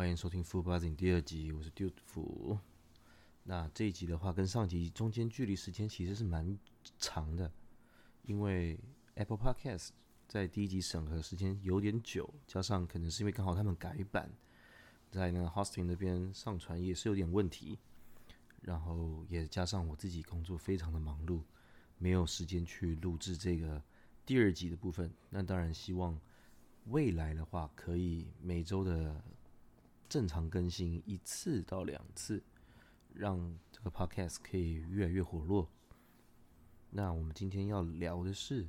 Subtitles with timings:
[0.00, 2.58] 欢迎收听《f u b u z z i n g 第二集，我是 Dude 福。
[3.42, 6.58] 那这一集的话，跟上集中间距离时间其实是蛮
[6.98, 7.52] 长的，
[8.22, 8.80] 因为
[9.16, 9.90] Apple Podcast
[10.26, 14.32] 在第一集审核时间有点久，加上可能是因为刚好他们改版，
[15.10, 17.78] 在那个 Hosting 那边上传也是有点问题，
[18.62, 21.42] 然后也加上我自己工作非常的忙碌，
[21.98, 23.82] 没有时间去录制这个
[24.24, 25.12] 第二集的部分。
[25.28, 26.18] 那当然希望
[26.86, 29.22] 未来的话，可以每周的。
[30.10, 32.42] 正常更新一次到两次，
[33.14, 35.70] 让这个 podcast 可以越来越活络。
[36.90, 38.68] 那我们今天要聊的是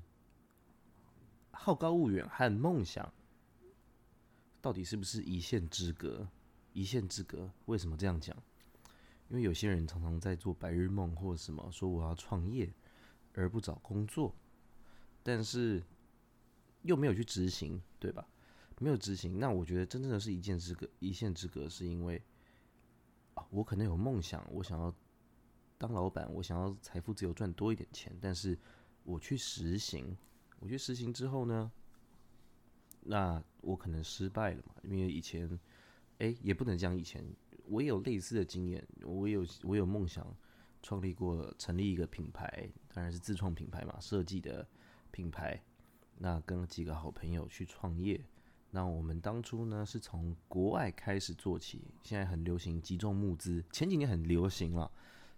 [1.50, 3.12] 好高骛远和梦想，
[4.62, 6.30] 到底是不是一线之隔？
[6.74, 8.38] 一线之隔，为什么这样讲？
[9.28, 12.72] 因为有些人常常在做白日梦或者什么，说我要创业
[13.34, 14.36] 而不找工作，
[15.24, 15.82] 但是
[16.84, 18.28] 又没有去执行，对吧？
[18.82, 22.20] 没有执行，那我觉得真正的是一线之隔，一线之隔是因为
[23.36, 24.92] 啊，我可能有梦想，我想要
[25.78, 28.58] 当老板，我想要财富自由，赚多一点钱，但是
[29.04, 30.18] 我去实行，
[30.60, 31.72] 我去实行之后呢，
[33.02, 34.74] 那我可能失败了嘛？
[34.82, 35.60] 因为以前，
[36.18, 37.24] 哎，也不能讲以前，
[37.66, 40.26] 我也有类似的经验，我有我有梦想，
[40.82, 44.68] 创立过成立一个品牌，当然是自创品牌嘛，设计的
[45.12, 45.64] 品牌，
[46.18, 48.20] 那跟几个好朋友去创业。
[48.74, 51.82] 那我们当初呢，是从国外开始做起。
[52.04, 54.90] 现在很流行集中募资，前几年很流行了，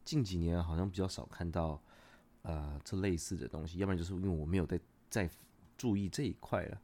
[0.05, 1.81] 近几年好像比较少看到
[2.43, 3.79] 呃这类似的东西。
[3.79, 5.27] 要不然就是因为我没有在在
[5.75, 6.79] 注意这一块了。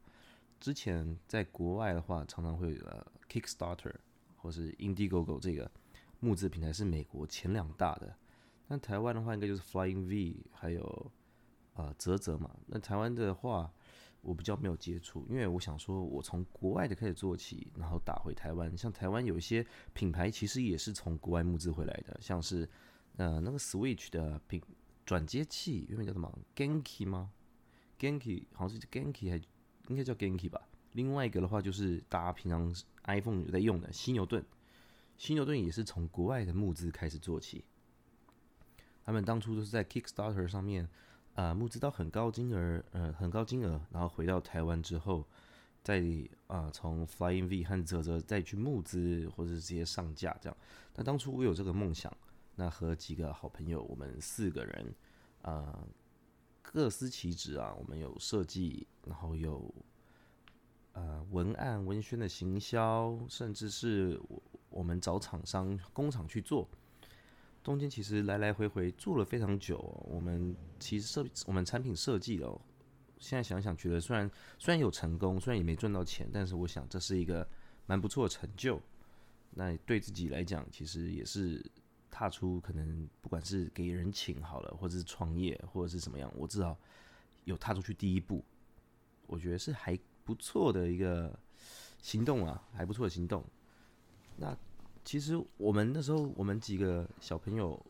[0.58, 3.94] 之前在国外的话，常常会呃 Kickstarter
[4.36, 5.70] 或是 Indiegogo 这个
[6.18, 8.12] 募资平台是美国前两大的。
[8.66, 11.12] 那台湾的话，应该就是 Flying V 还有
[11.74, 12.50] 呃泽泽嘛。
[12.66, 13.72] 那台湾的话。
[14.22, 18.76] 我比较没有接触，因为我想说，我从国外的开始做起，然后打回台湾。
[18.76, 22.68] 像台湾有一些品牌，其实也是从国外募资回来的，像是
[23.16, 24.60] 呃那个 Switch 的品
[25.06, 27.32] 转接器，原本叫什么 Genki 吗
[27.98, 29.40] ？Genki 好像是 Genki 还
[29.88, 30.60] 应该叫 Genki 吧。
[30.92, 32.74] 另外一个的话，就是大家平常
[33.04, 34.44] iPhone 有在用的犀牛盾，
[35.16, 37.64] 犀牛盾也是从国外的募资开始做起。
[39.04, 40.88] 他们当初都是在 Kickstarter 上面。
[41.34, 45.24] 啊，募资到很高金额，呃，很高金额，然后回到台湾之后，
[45.82, 46.04] 再
[46.48, 50.56] 啊从 Flying V 和泽泽再去募资，或者是直接上架这样。
[50.96, 52.14] 那当初我有这个梦想，
[52.56, 54.94] 那和几个好朋友，我们四个人
[55.42, 55.82] 啊
[56.60, 59.72] 各司其职啊，我们有设计，然后有
[60.92, 66.68] 呃文案、文宣的行销，甚至是我我们找厂商、工厂去做。
[67.62, 69.78] 中间其实来来回回做了非常久，
[70.08, 72.50] 我们其实设我们产品设计的，
[73.18, 77.46] 现在想想觉得虽然虽然有成功，虽然也没赚到钱，但是我想这是一个
[77.84, 78.80] 蛮不错的成就。
[79.50, 81.62] 那对自己来讲，其实也是
[82.10, 86.74] 踏出可能不管是给人请好了，或者是创业，或者是怎么样，我至少
[87.44, 88.42] 有踏出去第一步，
[89.26, 91.38] 我觉得是还不错的一个
[92.00, 93.44] 行动啊，还不错的行动。
[94.36, 94.56] 那。
[95.04, 97.80] 其实我们那时候，我们几个小朋友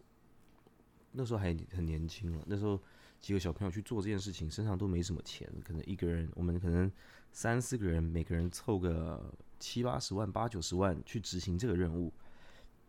[1.13, 2.43] 那时候还很年轻了。
[2.47, 2.81] 那时候
[3.21, 6.91] 几个小朋友去做这件事情，身上都没什么钱，可能一个人，我们可能
[7.33, 12.13] 三四个人，每个人凑个七八十万、八九十万去执行这个任务。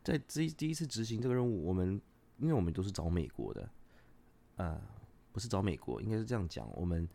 [0.03, 2.01] 在第第一次执行这个任务，我们
[2.37, 3.69] 因为我们都是找美国的，
[4.55, 4.81] 呃，
[5.31, 7.07] 不是找美国，应该是这样讲，我们。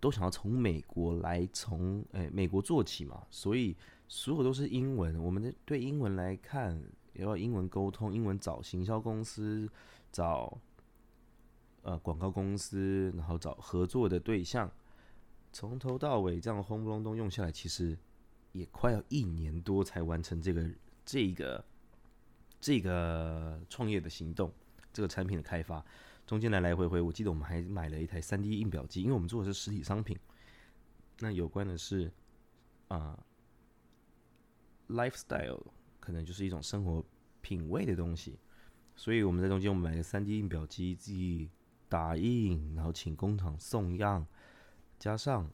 [0.00, 3.76] 都想要从美国来，从诶美国做起嘛，所以
[4.08, 5.22] 所有都是英文。
[5.22, 6.82] 我们的对英文来看，
[7.12, 9.70] 也要英文沟通，英文找行销公司，
[10.10, 10.58] 找
[11.82, 14.70] 呃广告公司，然后找合作的对象，
[15.52, 17.96] 从头到尾这样轰隆咚用下来，其实
[18.52, 20.70] 也快要一年多才完成这个
[21.04, 21.64] 这个
[22.60, 24.50] 这个创业的行动，
[24.92, 25.84] 这个产品的开发。
[26.26, 30.18] 中间来来回回，我记得我们还买了一台三 D 印表机，因为我们做的是实体商品。
[31.20, 32.12] 那有关的是
[32.88, 33.18] 啊
[34.88, 35.62] ，lifestyle
[36.00, 37.04] 可能就是一种生活
[37.40, 38.38] 品味的东西，
[38.96, 41.50] 所以我们在中间我们买个三 D 印表机，自己
[41.88, 44.26] 打印，然后请工厂送样，
[44.98, 45.50] 加上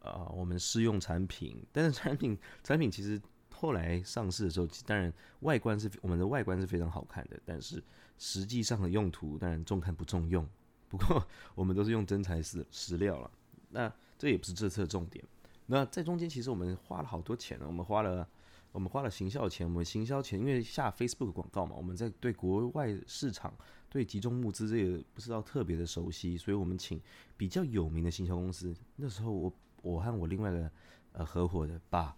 [0.00, 3.20] 啊我们试用产品，但是产品 产品其实。
[3.58, 5.10] 后来上市的时候，当然
[5.40, 7.82] 外观是我们的外观是非常好看的，但是
[8.18, 10.46] 实际上的用途当然重看不重用。
[10.90, 13.30] 不过我们都是用真材实实料了，
[13.70, 15.24] 那这也不是这次的重点。
[15.64, 18.28] 那在中间其实我们花了好多钱呢，我们花了
[18.76, 23.56] 我们花了行销钱，我们行销钱因为下 Facebook 广告嘛，我们在对国外市场
[23.88, 27.00] 对集中募资这个不知道特别的熟悉，所以我们请
[27.38, 28.76] 比较有名的行销公司。
[28.94, 29.50] 那时候我
[29.80, 30.70] 我和我另外的
[31.12, 32.14] 呃合伙的把。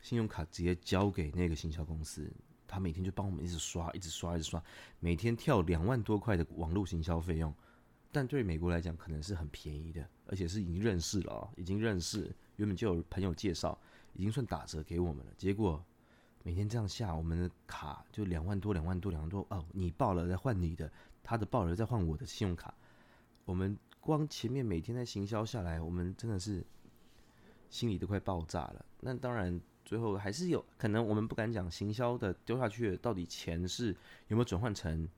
[0.00, 2.28] 信用卡直接交给那个行销公司，
[2.66, 4.60] 他每天就帮我们一直刷，一直刷，一直刷，
[4.98, 7.54] 每天跳两万多块的网络行销费用。
[8.10, 13.80] 但对美国来讲，可能是很便宜的，而且是已经认识了，已经认识，原本就有朋友介绍，
[14.14, 15.32] 已经算打折给我们了。
[15.36, 15.82] 结果
[16.42, 20.90] 每天这样下，我们的卡就两万多，两万多，两万多哦，你报了再换你的，
[21.22, 22.74] 他的报了再换我的信用卡。
[23.44, 26.64] 我们光前面每天在行销下来，我们真的是
[27.70, 28.84] 心里都快爆炸了。
[29.00, 33.88] 那当然，最后还是有可能，我们不敢讲行销的丢下去到底钱是
[34.28, 35.08] 有没有转换成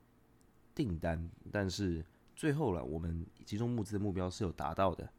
[0.73, 2.03] 订单，但是。
[2.37, 5.09] 最后了，我们集中募资的目标是有达到的，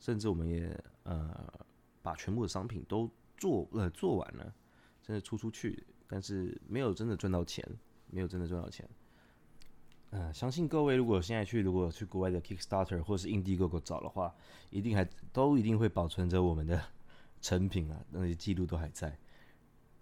[0.00, 1.52] 甚至我们也呃
[2.00, 3.06] 把全部的商品都
[3.42, 4.54] 做呃做完了，
[5.02, 7.66] 真的出出去，但是没有真的赚到钱，
[8.08, 8.88] 没有真的赚到钱。
[10.10, 14.32] 嗯，相信各位如果现在去如果去国外的 Kickstarter 或是 Indiegogo 找的话，
[14.70, 16.80] 一定还都一定会保存着我们的
[17.42, 19.18] 成品啊，那些记录都还在。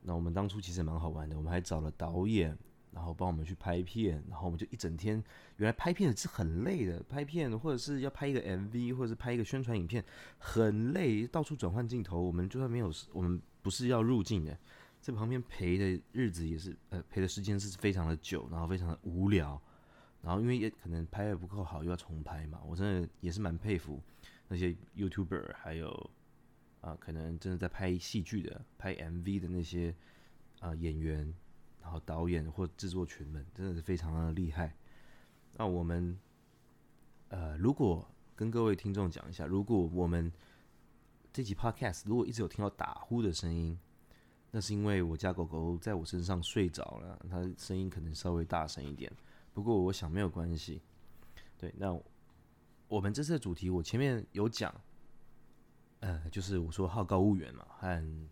[0.02, 2.58] 那我们当初其实蛮好玩的，我们还找了导演。
[2.92, 5.22] 然后帮我们去拍片，然后我们就一整天。
[5.56, 10.04] 原来拍片是很累的，拍片或者是要拍一个 MV，或者是拍一个宣传影片，
[10.38, 12.20] 很累，到处转换镜头。
[12.20, 14.58] 我们就算没有，我们不是要入镜的，
[15.00, 19.60] 在旁边陪的日子也是，呃，陪的时间是非常的久，然后非常的无聊。
[20.22, 22.60] 然后因为也可能拍的不够好，又要重拍嘛。
[22.66, 24.02] 我真的也是蛮佩服
[24.48, 26.10] 那些 YouTuber，还有
[26.80, 29.94] 啊，可能真的在拍戏剧的、拍 MV 的那些
[30.58, 31.32] 啊演员。
[31.90, 34.72] 好导演或制作群们真的是非常的厉害。
[35.54, 36.16] 那我们，
[37.28, 40.32] 呃，如果跟各位听众讲一下，如果我们
[41.32, 43.78] 这集 Podcast 如果一直有听到打呼的声音，
[44.52, 49.12] 那是因为我家狗狗在我身上睡着了，它声音可能稍微大声一点。
[49.52, 50.80] 不过我想没有关系。
[51.58, 51.92] 对，那
[52.88, 54.74] 我们这次的主题我前面有讲，
[55.98, 58.28] 呃，就是我说好高骛远嘛，和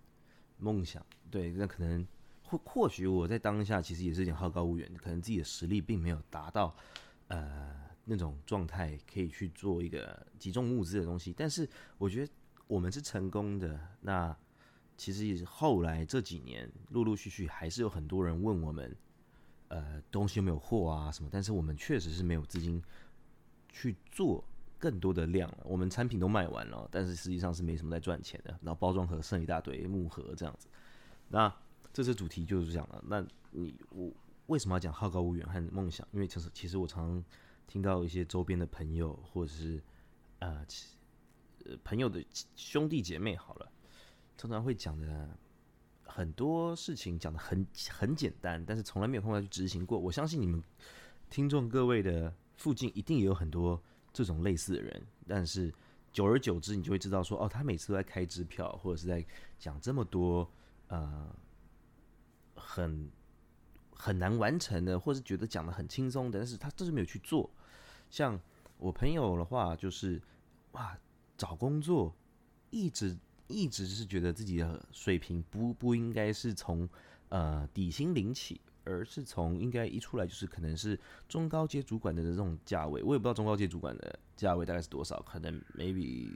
[0.57, 1.05] 梦想。
[1.31, 2.07] 对，那可能。
[2.49, 6.75] 或或许我在当下其实也是有点好高骛远，可能自己的实力并没有达到
[7.27, 7.75] 呃
[8.05, 11.35] 那种状态，可以去做一个集中募资的东西。
[11.37, 11.69] 但是
[11.99, 12.33] 我觉得
[12.67, 13.79] 我们是成功的。
[14.01, 14.35] 那
[14.97, 18.97] 其实也是后来这几年陆陆续续还是有很多人问我们，
[19.69, 21.29] 呃，东西有没有货啊什么？
[21.31, 22.83] 但是我们确实是没有资金
[23.69, 24.43] 去做
[24.79, 25.59] 更多的量了。
[25.65, 28.59] 我们产品都卖完了，但是实际上是没什么在赚钱的。
[28.63, 30.67] 然后包装盒剩一大堆木盒这样子，
[31.29, 31.55] 那。
[31.99, 34.09] 这次主题就是讲了，那你我
[34.47, 36.07] 为什么要讲好高骛远和梦想？
[36.13, 37.25] 因为其实其实我常
[37.67, 39.83] 听到一些周边的朋友，或者是
[40.39, 40.65] 呃
[41.65, 42.25] 呃朋友的
[42.55, 43.69] 兄弟姐妹，好了，
[44.37, 45.29] 常常会讲的
[46.05, 49.99] 很多事情讲的很很简单，但是从来没有碰到去执行过。
[49.99, 50.63] 我相信你们
[51.29, 55.75] 听众各位的附近一定也有很多这种类似的人，但是
[56.13, 59.27] 久而久之，你就会知道说，哦，他每次都在开支票，或者是在
[59.59, 60.49] 讲这么多
[60.87, 61.35] 呃。
[62.71, 63.11] 很
[63.95, 67.49] 很难完成的，或是觉得讲的很轻松的，但是他就是没有去做。
[68.11, 68.39] 像
[68.77, 70.21] 我朋友的话，就是
[70.73, 70.95] 哇，
[71.39, 72.15] 找工作
[72.69, 73.17] 一直
[73.47, 76.87] 一直是觉得自己的水平不不应该是从
[77.31, 83.03] 呃底薪领起，而是从应该一出来就是可能是中高阶主管的这种价位。
[83.03, 86.31] 我也不知道中高阶主管的价位大概是多少，可能 maybe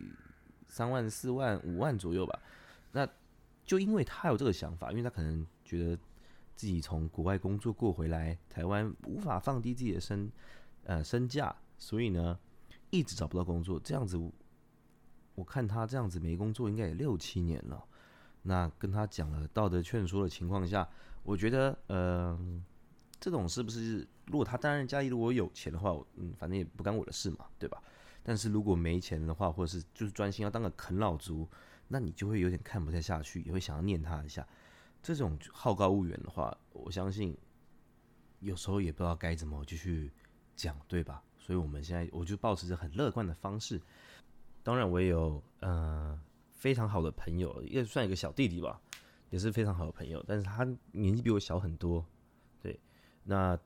[0.66, 2.40] 三万、四万、五万左右吧。
[2.92, 3.06] 那
[3.66, 5.98] 就因为他有这个想法，因为他可能觉得。
[6.54, 10.30] 自己从国外工作过回来，台湾无法放低自己的身，
[10.84, 12.38] 呃身价，所以呢，
[12.90, 13.80] 一直找不到工作。
[13.80, 14.16] 这样子，
[15.34, 17.84] 我看他这样子没工作，应该也六七年了。
[18.42, 20.88] 那跟他讲了道德劝说的情况下，
[21.22, 22.38] 我觉得，呃，
[23.20, 27.80] 这种是不是，如果他当然家里如果有钱的话，嗯，反正也不干我的事嘛，对吧？
[28.24, 31.48] 但是如果没钱的话，或者是就是专心要当个啃老族，
[31.88, 34.46] 那你就会有点看不太下去，也会想要念他一下。
[35.02, 37.36] 这种好高骛远的话，我相信
[38.40, 40.12] 有时候也不知道该怎么继续
[40.54, 41.22] 讲，对吧？
[41.36, 43.80] 所以我们现在我就保持着很乐观的方式。
[44.62, 46.16] 当然，我也有呃
[46.52, 48.80] 非常好的朋友，也算一个小弟弟吧，
[49.30, 50.24] 也是非常好的朋友。
[50.24, 52.06] 但是他年纪比我小很多，
[52.60, 52.78] 对。
[53.24, 53.58] 那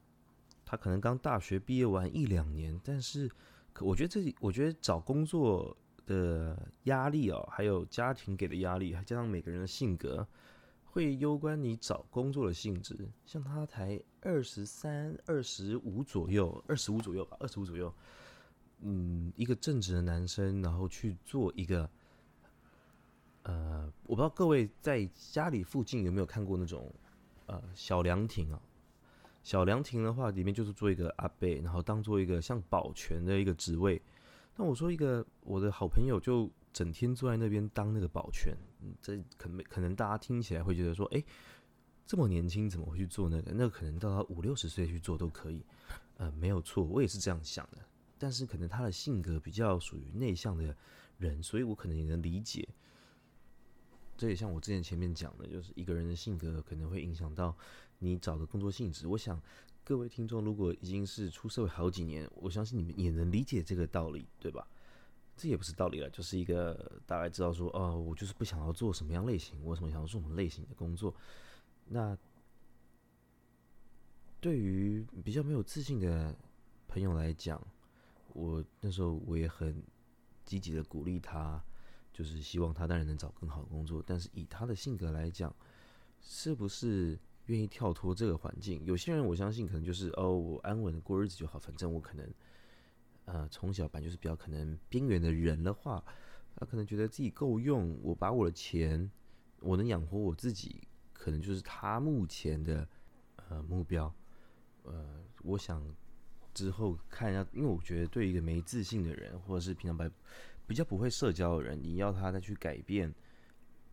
[0.64, 3.30] 他可能刚大学毕业完一两年，但是
[3.80, 5.76] 我觉得这我觉得找工作
[6.06, 10.26] 的压力哦，还有家庭给的压力，还加上每个人的性格。
[10.96, 17.92] 会攸关你找工作的性质，像他才二十三、二十五左右，二十五左右吧，二十五左右。
[18.80, 21.86] 嗯，一个正直的男生，然后去做一个，
[23.42, 26.90] 呃，我不知道各位在家里附近有没有看过那种，
[27.44, 28.58] 呃，小凉亭啊。
[29.42, 34.00] 小凉亭的话，里面就是做一个阿贝，然后当做一个像保全的一个职位。
[34.56, 38.54] 那我说一个我的好朋友就整天坐在那边当那个保全，
[39.00, 41.24] 这可能可能大家听起来会觉得说，哎，
[42.06, 43.50] 这么年轻怎么会去做那个？
[43.54, 45.64] 那可能到他五六十岁去做都可以。
[46.18, 47.78] 呃，没有错，我也是这样想的。
[48.18, 50.76] 但是可能他的性格比较属于内向的
[51.16, 52.68] 人，所以我可能也能理解。
[54.18, 57.56] 这也像我之前前面讲的，就是一个人的性格可能会影响到
[58.00, 59.06] 你找的工作性质。
[59.06, 59.40] 我想
[59.82, 64.68] 各位听众如果已经是出社会好几年，我相信你们也能理解这个道理，对吧？
[65.36, 71.14] 这也不是道理了，就是一个大概知道说，哦，我就是不想要做什么样类型，我什么想要做什么类型的工作。
[71.88, 72.16] 那
[74.40, 76.34] 对于比较没有自信的
[76.88, 77.60] 朋友来讲，
[78.32, 79.82] 我那时候我也很
[80.44, 81.62] 积极的鼓励他，
[82.14, 84.02] 就是希望他当然能找更好的工作。
[84.06, 85.54] 但是以他的性格来讲，
[86.22, 88.82] 是不是愿意跳脱这个环境？
[88.86, 92.26] 有些人我相信可能就是哦，我安稳的过日子就好，反正我可能。
[93.26, 96.02] 呃，从小本就是比较可能边缘的人的话，
[96.54, 99.10] 他可能觉得自己够用，我把我的钱，
[99.60, 102.88] 我能养活我自己，可能就是他目前的
[103.48, 104.12] 呃目标。
[104.84, 105.82] 呃，我想
[106.54, 110.08] 之后看一下，因为我觉得对一个没自信的人，或者是平常白
[110.66, 113.12] 比较不会社交的人，你要他再去改变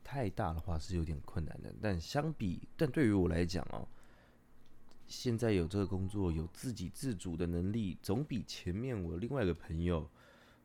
[0.03, 1.73] 太大的话是有点困难的。
[1.81, 3.87] 但相比，但对于我来讲哦。
[5.07, 10.09] 现在有这个工作，有自给自足的能力，总比前面我另外一个朋友，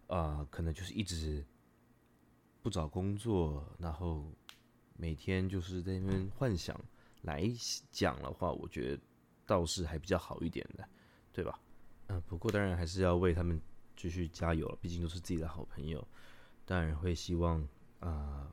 [0.07, 1.45] 啊，可能就是一直
[2.63, 4.33] 不找工作，然后
[4.97, 6.81] 每天就是在那边幻想
[7.23, 7.51] 来
[7.91, 9.03] 讲的话，我觉得
[9.45, 10.89] 倒是还比较好一点的，
[11.33, 11.61] 对吧？
[12.07, 13.61] 嗯，不过当然还是要为他们
[13.97, 16.07] 继续加油了，毕竟都是自己的好朋友，
[16.65, 17.67] 当然会希望
[18.01, 18.53] 啊，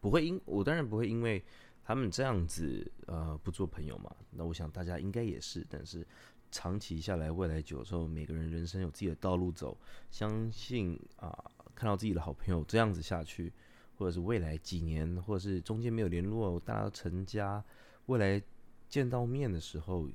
[0.00, 1.42] 不会因我当然不会因为。
[1.92, 4.16] 他们这样子，呃，不做朋友嘛？
[4.30, 5.62] 那我想大家应该也是。
[5.68, 6.06] 但是
[6.50, 9.76] 长期下来，未来久的时候，每个人人生有自己的道路走。
[10.10, 11.30] 相信啊，
[11.74, 13.52] 看到自己的好朋友这样子下去，
[13.98, 17.62] 或者是未来几年，或者是中间没有联络，大家成家，
[18.06, 18.42] 未来
[18.88, 20.08] 见到面的时候，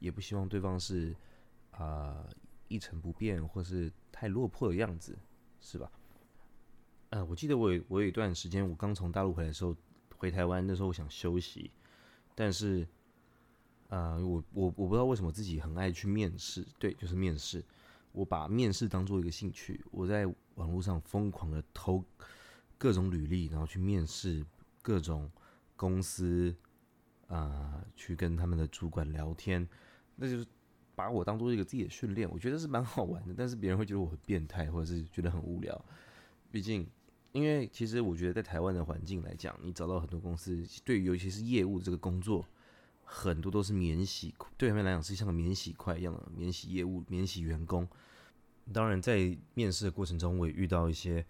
[0.00, 1.14] 也不希望对方是
[1.70, 2.26] 啊
[2.66, 5.16] 一成不变，或是太落魄的样子，
[5.60, 5.88] 是吧？
[7.10, 9.76] 呃，我记得我有我有一段时间，我刚从大陆回来的时候。
[10.20, 11.70] 回台湾那时候我想休息，
[12.34, 12.86] 但是，
[13.88, 17.64] 啊，我我我不知道为什么自己很爱去面试，对，就是面试。
[18.12, 22.04] 我把面试当做一个兴趣，我在网络上疯狂的投
[22.76, 24.44] 各种履历，然后去面试
[24.82, 25.30] 各种
[25.74, 26.54] 公司，
[27.28, 29.66] 啊，去跟他们的主管聊天，
[30.16, 30.46] 那就是
[30.94, 33.32] 把我当做一个自己的训练，我觉得是蛮好玩的。
[33.34, 35.82] 但是别人会觉得我很变态，或者是觉得很无聊，
[36.50, 36.86] 毕竟。
[37.32, 42.44] 因为其实我觉得在台湾的环境来讲，你找到很多公司，对于，尤其是业务这个工作，
[43.04, 47.88] 很多都是免洗，对他们来讲是像个免洗块一样的免洗业务、免洗员工。
[48.72, 51.24] 当然，在面试的过程中，我也遇到一些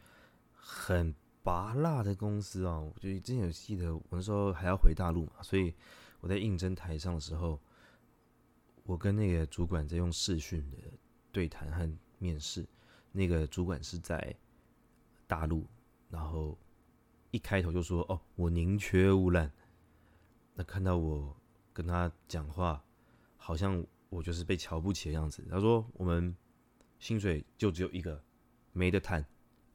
[0.52, 2.78] 很拔辣的公司啊。
[2.78, 5.74] 我就之前有记得，我那时候还要回大陆嘛，所以
[6.20, 7.60] 我在应征台上的时候，
[8.84, 10.76] 我跟那个主管在用视讯的
[11.30, 12.66] 对谈和面试，
[13.12, 14.34] 那个主管是在
[15.26, 15.66] 大陆。
[16.10, 16.58] 然后
[17.30, 19.50] 一开头就说：“哦，我宁缺毋滥。”
[20.54, 21.34] 那看到我
[21.72, 22.84] 跟他讲话，
[23.36, 25.46] 好像我就是被瞧不起的样子。
[25.48, 26.36] 他说：“我们
[26.98, 28.22] 薪水就只有一个，
[28.72, 29.24] 没得谈，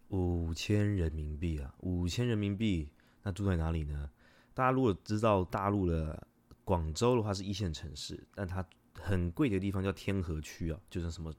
[0.09, 2.89] 五千人民币啊，五千人民币。
[3.23, 4.11] 那住在哪里呢？
[4.53, 6.27] 大家如果知道大陆的
[6.63, 8.63] 广州的话，是一线城市，但它
[8.99, 11.33] 很贵的地方叫天河区啊，就是什么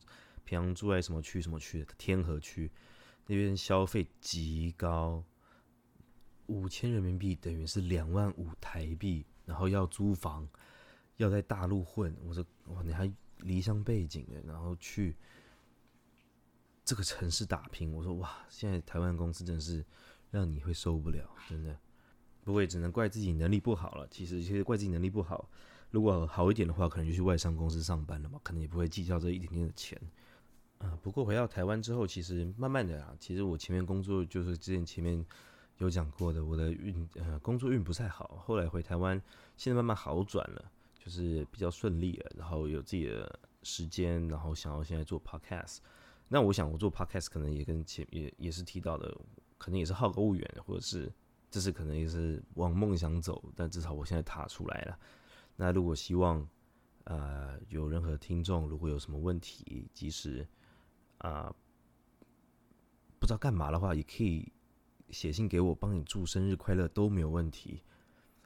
[0.45, 2.71] 平常住在什么区什么区天河区。”
[3.27, 5.25] 那边消费极高，
[6.47, 10.49] 五千人民币等于是两万五台币，然后要租房，
[11.17, 12.17] 要在大陆混。
[12.25, 15.17] 我说哇，你还离乡背景的，然后去
[16.85, 17.93] 这个城市打拼。
[17.93, 19.85] 我说哇，现在台湾公司真是
[20.31, 21.77] 让你会受不了，真的。
[22.45, 24.07] 不过也只能怪自己能力不好了。
[24.09, 25.51] 其实其实怪自己能力不好，
[25.91, 30.01] 如果好一点的话，可能就去外商公司上班了嘛，可能也不会计较这一点点的钱。
[30.79, 35.25] 啊，不过回到台湾之后，其实慢慢的啊，其实我前面工作就是之前前面
[35.79, 39.21] 有讲过的，我的运呃工作运不太好，后来回台湾，
[39.57, 45.79] 现在慢慢好转了，就是比较顺利了，然后有自己的时间，然后想要现在做 podcast，
[46.29, 49.17] 那我想我做 podcast 可能也跟前也也是提到的，
[49.59, 51.11] 可能也是好高骛远，或者是
[51.51, 54.99] 这是可能也是往梦想走，但至少我现在踏出来了。
[55.57, 56.47] 那如果希望
[57.05, 60.47] 呃有任何听众如果有什么问题，及时
[61.19, 61.55] 啊，
[63.19, 64.53] 不知道干嘛的话，也可以
[65.11, 67.83] 写信给我，帮你祝生日快乐都没有问题，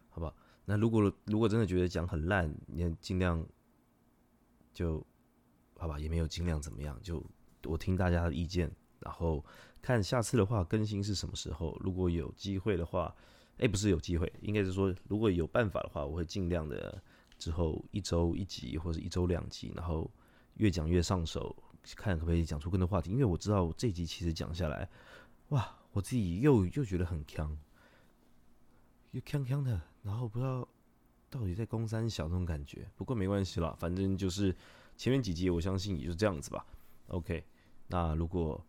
[0.08, 0.34] 好吧？
[0.64, 3.44] 那如果如果真的觉得讲很烂，你尽量
[4.72, 5.04] 就
[5.76, 7.24] 好吧，也没有尽量怎么样，就
[7.64, 9.44] 我听大家的意见，然后
[9.82, 11.76] 看下次的话更新是什么时候。
[11.80, 13.14] 如果有机会的话，
[13.58, 17.02] 哎，不是有机会，应该是说如果有办法的话，我会尽量的
[17.36, 20.08] 之后一周一集或者一周两集，然后
[20.54, 21.56] 越讲越上手，
[21.96, 23.10] 看可不可以讲出更多话题。
[23.10, 24.88] 因为我知道这集其实讲下来，
[25.48, 27.56] 哇，我自己又又觉得很强，
[29.12, 30.66] 又锵锵的，然后不知道
[31.28, 32.88] 到底在攻山小那种感觉。
[32.96, 34.54] 不过没关系啦，反正就是
[34.96, 36.64] 前面几集我相信也就这样子吧。
[37.08, 37.44] OK，
[37.88, 38.64] 那如果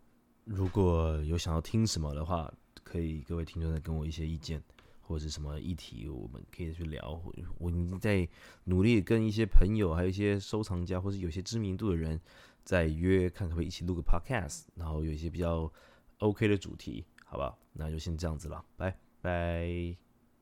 [0.45, 2.51] 如果有想要听什么的话，
[2.83, 4.61] 可以各位听众再跟我一些意见。
[5.03, 7.21] 或者是什么议题，我们可以去聊。
[7.57, 8.25] 我已经在
[8.63, 12.17] 努力跟一些朋友，还有一些收藏家，或是有些知名度的人，
[12.63, 15.71] 再约，看看，会一起录个 podcast，然后有一些比较
[16.19, 17.57] OK 的主题，好吧？
[17.73, 20.10] 那就先这样子了，拜拜。